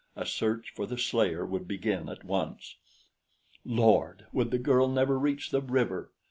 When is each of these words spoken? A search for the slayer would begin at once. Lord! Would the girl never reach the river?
A 0.15 0.25
search 0.25 0.71
for 0.71 0.87
the 0.87 0.97
slayer 0.97 1.45
would 1.45 1.67
begin 1.67 2.09
at 2.09 2.23
once. 2.23 2.77
Lord! 3.63 4.25
Would 4.33 4.49
the 4.49 4.57
girl 4.57 4.87
never 4.87 5.19
reach 5.19 5.51
the 5.51 5.61
river? 5.61 6.11